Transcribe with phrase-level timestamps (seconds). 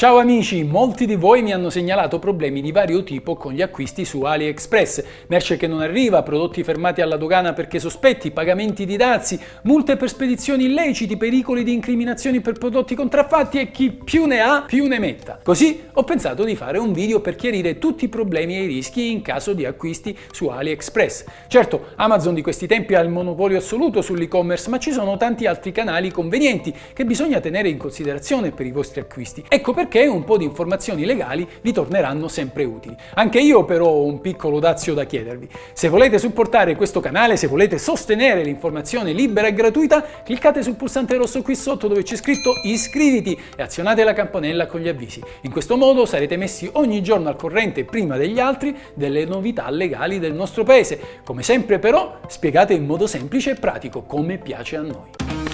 [0.00, 4.06] Ciao amici, molti di voi mi hanno segnalato problemi di vario tipo con gli acquisti
[4.06, 9.38] su AliExpress, merce che non arriva, prodotti fermati alla dogana perché sospetti, pagamenti di dazi,
[9.64, 14.62] multe per spedizioni illeciti, pericoli di incriminazioni per prodotti contraffatti e chi più ne ha
[14.66, 15.38] più ne metta.
[15.42, 19.10] Così ho pensato di fare un video per chiarire tutti i problemi e i rischi
[19.10, 21.26] in caso di acquisti su AliExpress.
[21.46, 25.72] Certo, Amazon di questi tempi ha il monopolio assoluto sull'e-commerce, ma ci sono tanti altri
[25.72, 29.44] canali convenienti che bisogna tenere in considerazione per i vostri acquisti.
[29.46, 32.94] Ecco perché perché un po' di informazioni legali vi torneranno sempre utili.
[33.14, 35.48] Anche io però ho un piccolo dazio da chiedervi.
[35.72, 41.16] Se volete supportare questo canale, se volete sostenere l'informazione libera e gratuita, cliccate sul pulsante
[41.16, 45.20] rosso qui sotto dove c'è scritto iscriviti e azionate la campanella con gli avvisi.
[45.40, 50.20] In questo modo sarete messi ogni giorno al corrente prima degli altri delle novità legali
[50.20, 51.00] del nostro paese.
[51.24, 55.49] Come sempre però spiegate in modo semplice e pratico come piace a noi.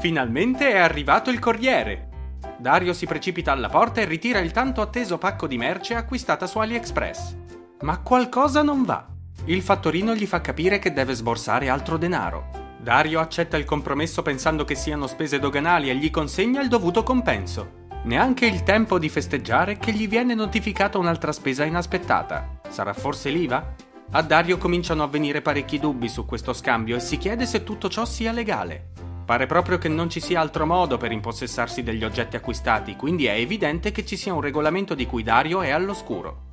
[0.00, 2.08] Finalmente è arrivato il corriere.
[2.56, 6.58] Dario si precipita alla porta e ritira il tanto atteso pacco di merce acquistata su
[6.58, 7.36] AliExpress.
[7.82, 9.06] Ma qualcosa non va.
[9.44, 12.48] Il fattorino gli fa capire che deve sborsare altro denaro.
[12.78, 17.88] Dario accetta il compromesso pensando che siano spese doganali e gli consegna il dovuto compenso.
[18.04, 22.60] Neanche il tempo di festeggiare che gli viene notificata un'altra spesa inaspettata.
[22.70, 23.74] Sarà forse l'IVA?
[24.12, 27.90] A Dario cominciano a venire parecchi dubbi su questo scambio e si chiede se tutto
[27.90, 28.92] ciò sia legale.
[29.30, 33.34] Pare proprio che non ci sia altro modo per impossessarsi degli oggetti acquistati, quindi è
[33.34, 36.48] evidente che ci sia un regolamento di cui Dario è all'oscuro.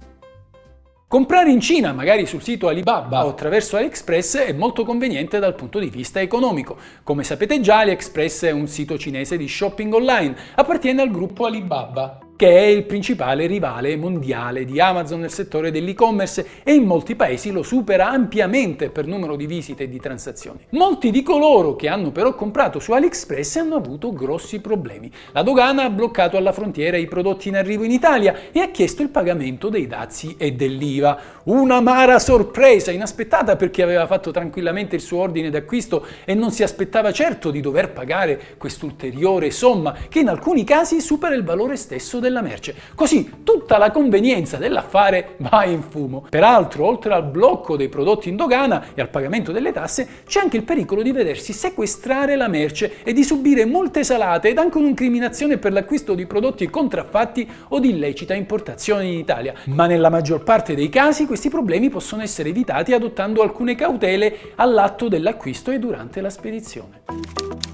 [1.07, 5.79] Comprare in Cina, magari sul sito Alibaba o attraverso AliExpress, è molto conveniente dal punto
[5.79, 6.77] di vista economico.
[7.01, 12.26] Come sapete già, AliExpress è un sito cinese di shopping online, appartiene al gruppo Alibaba
[12.37, 17.49] che è il principale rivale mondiale di Amazon nel settore dell'e-commerce e in molti paesi
[17.49, 20.59] lo supera ampiamente per numero di visite e di transazioni.
[20.69, 25.11] Molti di coloro che hanno però comprato su AliExpress hanno avuto grossi problemi.
[25.31, 29.01] La dogana ha bloccato alla frontiera i prodotti in arrivo in Italia e ha chiesto
[29.01, 31.19] il pagamento dei dazi e dell'IVA.
[31.45, 36.61] Una mara sorpresa, inaspettata perché aveva fatto tranquillamente il suo ordine d'acquisto e non si
[36.61, 42.19] aspettava certo di dover pagare quest'ulteriore somma che in alcuni casi supera il valore stesso
[42.19, 42.75] del della merce.
[42.93, 46.25] Così tutta la convenienza dell'affare va in fumo.
[46.29, 50.57] Peraltro, oltre al blocco dei prodotti in dogana e al pagamento delle tasse, c'è anche
[50.57, 55.57] il pericolo di vedersi sequestrare la merce e di subire multe salate ed anche un'incriminazione
[55.57, 59.53] per l'acquisto di prodotti contraffatti o di illecita importazione in Italia.
[59.65, 65.07] Ma nella maggior parte dei casi questi problemi possono essere evitati adottando alcune cautele all'atto
[65.07, 67.66] dell'acquisto e durante la spedizione.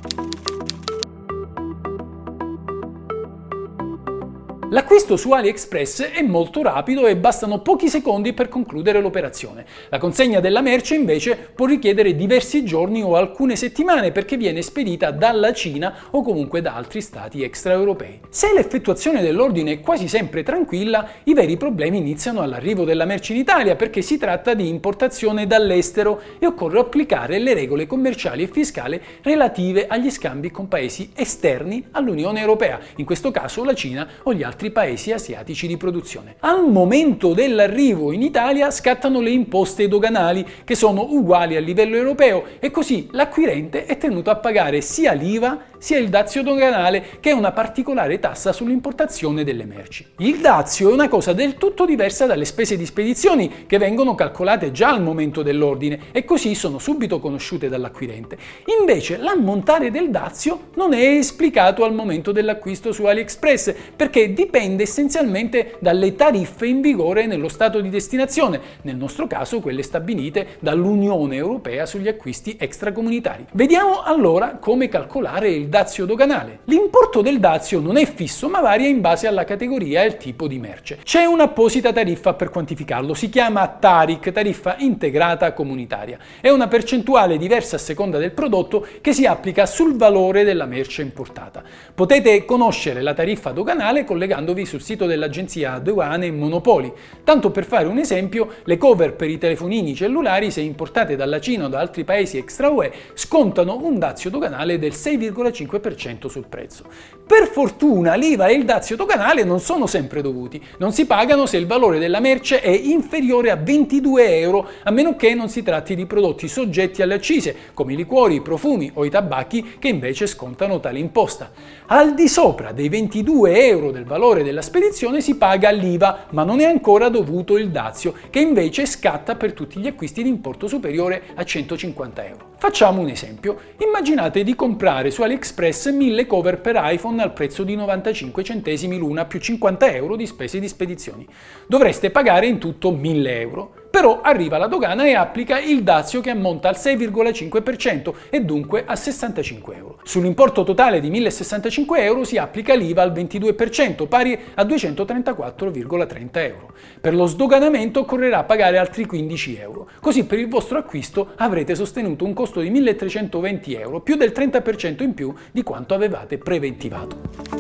[4.74, 9.68] L'acquisto su AliExpress è molto rapido e bastano pochi secondi per concludere l'operazione.
[9.90, 15.12] La consegna della merce invece può richiedere diversi giorni o alcune settimane perché viene spedita
[15.12, 18.22] dalla Cina o comunque da altri stati extraeuropei.
[18.30, 23.40] Se l'effettuazione dell'ordine è quasi sempre tranquilla, i veri problemi iniziano all'arrivo della merce in
[23.42, 29.00] Italia perché si tratta di importazione dall'estero e occorre applicare le regole commerciali e fiscali
[29.22, 34.42] relative agli scambi con paesi esterni all'Unione Europea, in questo caso la Cina o gli
[34.42, 36.36] altri altri paesi asiatici di produzione.
[36.40, 42.46] Al momento dell'arrivo in Italia scattano le imposte doganali che sono uguali a livello europeo
[42.60, 47.52] e così l'acquirente è tenuto a pagare sia l'IVA sia il dazio doganale che una
[47.52, 50.06] particolare tassa sull'importazione delle merci.
[50.20, 54.72] Il dazio è una cosa del tutto diversa dalle spese di spedizioni che vengono calcolate
[54.72, 58.38] già al momento dell'ordine e così sono subito conosciute dall'acquirente.
[58.80, 65.76] Invece l'ammontare del dazio non è esplicato al momento dell'acquisto su AliExpress perché dipende essenzialmente
[65.80, 71.86] dalle tariffe in vigore nello stato di destinazione, nel nostro caso quelle stabilite dall'Unione Europea
[71.86, 73.48] sugli acquisti extracomunitari.
[73.52, 76.60] Vediamo allora come calcolare il dazio doganale.
[76.66, 80.48] L'importo del dazio non è fisso ma varia in base alla categoria e al tipo
[80.48, 81.00] di merce.
[81.04, 86.20] C'è un'apposita tariffa per quantificarlo, si chiama TARIC, tariffa integrata comunitaria.
[86.40, 91.02] È una percentuale diversa a seconda del prodotto che si applica sul valore della merce
[91.02, 91.64] importata.
[91.96, 96.94] Potete conoscere la tariffa doganale collegandovi sul sito dell'agenzia Aduane e Monopoli.
[97.24, 101.66] Tanto per fare un esempio, le cover per i telefonini cellulari, se importate dalla Cina
[101.66, 106.86] o da altri paesi extra UE, scontano un dazio doganale del 6,5 6,5% sul prezzo.
[107.26, 111.58] Per fortuna l'IVA e il dazio doganale non sono sempre dovuti, non si pagano se
[111.58, 115.96] il valore della merce è inferiore a 22 euro, a meno che non si tratti
[115.96, 120.28] di prodotti soggetti alle accise, come i liquori, i profumi o i tabacchi che invece
[120.28, 121.52] scontano tale imposta.
[121.88, 126.60] Al di sopra dei 22 euro del valore della spedizione si paga l'IVA, ma non
[126.60, 131.24] è ancora dovuto il dazio, che invece scatta per tutti gli acquisti di importo superiore
[131.36, 132.52] a 150 euro.
[132.58, 133.58] Facciamo un esempio.
[133.86, 135.53] Immaginate di comprare su AliExpress
[135.92, 140.60] 1000 cover per iPhone al prezzo di 95 centesimi l'una più 50 euro di spese
[140.60, 141.28] di spedizioni.
[141.68, 146.32] Dovreste pagare in tutto 1000 euro però arriva la dogana e applica il dazio che
[146.32, 150.00] ammonta al 6,5% e dunque a 65 euro.
[150.02, 156.74] Sull'importo totale di 1065 euro si applica l'IVA al 22%, pari a 234,30 euro.
[157.00, 159.88] Per lo sdoganamento occorrerà pagare altri 15 euro.
[160.00, 165.04] Così per il vostro acquisto avrete sostenuto un costo di 1320 euro, più del 30%
[165.04, 167.53] in più di quanto avevate preventivato.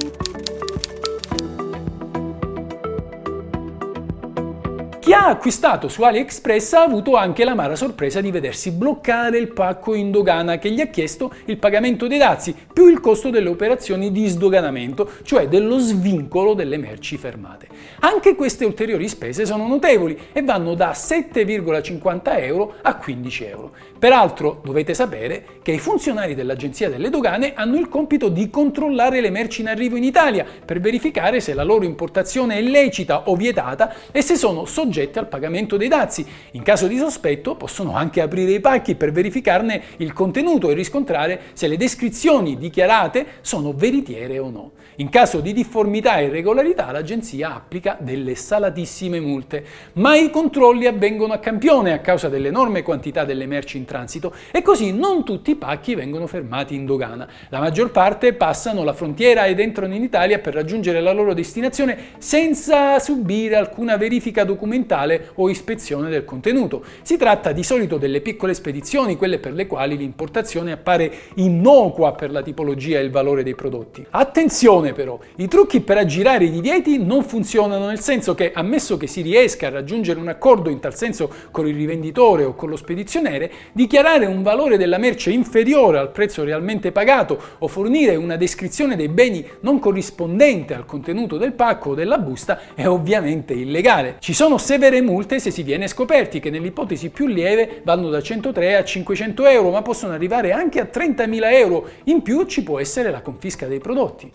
[5.14, 10.12] Ha acquistato su AliExpress ha avuto anche l'amara sorpresa di vedersi bloccare il pacco in
[10.12, 14.26] dogana che gli ha chiesto il pagamento dei dazi più il costo delle operazioni di
[14.28, 17.68] sdoganamento, cioè dello svincolo delle merci fermate.
[18.00, 23.72] Anche queste ulteriori spese sono notevoli e vanno da 7,50 euro a 15 euro.
[23.98, 29.30] Peraltro dovete sapere che i funzionari dell'Agenzia delle Dogane hanno il compito di controllare le
[29.30, 33.94] merci in arrivo in Italia per verificare se la loro importazione è lecita o vietata
[34.12, 36.26] e se sono soggetti soggette al pagamento dei dazi.
[36.52, 41.42] In caso di sospetto possono anche aprire i pacchi per verificarne il contenuto e riscontrare
[41.54, 44.72] se le descrizioni dichiarate sono veritiere o no.
[44.98, 51.34] In caso di difformità e irregolarità l'agenzia applica delle salatissime multe, ma i controlli avvengono
[51.34, 55.56] a campione a causa dell'enorme quantità delle merci in transito e così non tutti i
[55.56, 57.28] pacchi vengono fermati in dogana.
[57.50, 61.98] La maggior parte passano la frontiera ed entrano in Italia per raggiungere la loro destinazione
[62.20, 66.84] senza subire alcuna verifica documentale documentale o ispezione del contenuto.
[67.02, 72.32] Si tratta di solito delle piccole spedizioni, quelle per le quali l'importazione appare innocua per
[72.32, 74.06] la tipologia e il valore dei prodotti.
[74.12, 79.08] Attenzione però, i trucchi per aggirare i divieti non funzionano nel senso che, ammesso che
[79.08, 82.76] si riesca a raggiungere un accordo in tal senso con il rivenditore o con lo
[82.76, 88.96] spedizioniere, dichiarare un valore della merce inferiore al prezzo realmente pagato o fornire una descrizione
[88.96, 94.18] dei beni non corrispondente al contenuto del pacco o della busta è ovviamente illegale.
[94.20, 98.76] Ci sono severe multe se si viene scoperti, che nell'ipotesi più lieve vanno da 103
[98.76, 101.88] a 500 euro, ma possono arrivare anche a 30.000 euro.
[102.06, 104.30] In più ci può essere la confisca dei prodotti.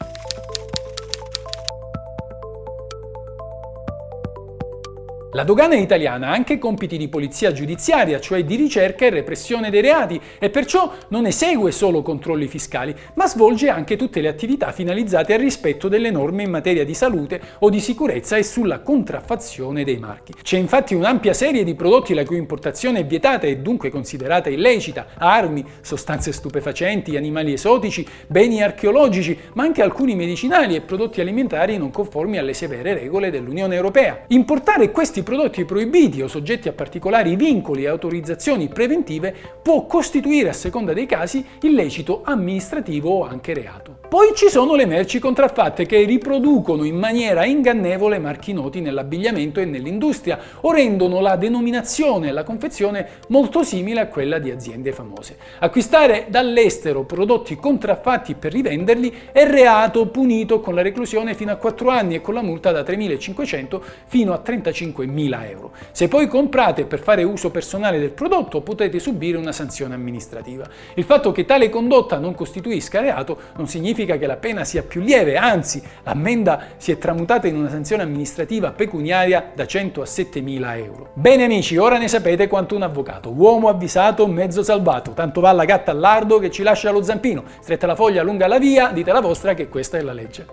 [5.39, 9.81] La dogana italiana ha anche compiti di polizia giudiziaria, cioè di ricerca e repressione dei
[9.81, 15.35] reati, e perciò non esegue solo controlli fiscali, ma svolge anche tutte le attività finalizzate
[15.35, 19.99] al rispetto delle norme in materia di salute o di sicurezza e sulla contraffazione dei
[19.99, 20.35] marchi.
[20.43, 25.11] C'è infatti un'ampia serie di prodotti la cui importazione è vietata e dunque considerata illecita,
[25.19, 31.93] armi, sostanze stupefacenti, animali esotici, beni archeologici, ma anche alcuni medicinali e prodotti alimentari non
[31.93, 34.23] conformi alle severe regole dell'Unione Europea.
[34.27, 40.55] Importare questi prodotti proibiti o soggetti a particolari vincoli e autorizzazioni preventive può costituire a
[40.55, 43.99] seconda dei casi illecito amministrativo o anche reato.
[44.09, 49.67] Poi ci sono le merci contraffatte che riproducono in maniera ingannevole marchi noti nell'abbigliamento e
[49.67, 55.37] nell'industria o rendono la denominazione e la confezione molto simile a quella di aziende famose.
[55.59, 61.91] Acquistare dall'estero prodotti contraffatti per rivenderli è reato punito con la reclusione fino a 4
[61.91, 65.73] anni e con la multa da 3.500 fino a 35.000 5.000 euro.
[65.91, 70.67] Se poi comprate per fare uso personale del prodotto potete subire una sanzione amministrativa.
[70.95, 75.01] Il fatto che tale condotta non costituisca reato non significa che la pena sia più
[75.01, 80.77] lieve, anzi l'ammenda si è tramutata in una sanzione amministrativa pecuniaria da 100 a 7.000
[80.77, 81.11] euro.
[81.15, 85.65] Bene amici, ora ne sapete quanto un avvocato, uomo avvisato, mezzo salvato, tanto va la
[85.65, 89.13] gatta al lardo che ci lascia lo zampino, stretta la foglia, lunga la via, dite
[89.13, 90.47] la vostra che questa è la legge.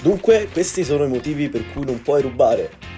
[0.00, 2.97] Dunque, questi sono i motivi per cui non puoi rubare.